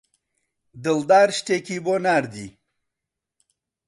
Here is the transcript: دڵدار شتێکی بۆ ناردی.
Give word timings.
دڵدار 0.83 1.29
شتێکی 1.37 1.77
بۆ 1.85 1.95
ناردی. 2.05 2.47